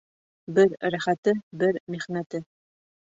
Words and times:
Бер 0.59 0.71
рәхәте, 0.95 1.33
бер 1.65 1.77
михнәте. 1.97 2.41